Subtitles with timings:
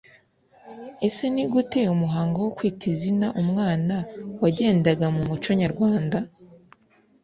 [1.07, 3.95] Ese ni gute umuhango wo kwita izina umwana
[4.41, 6.17] wagendaga mu muco nyarwanda?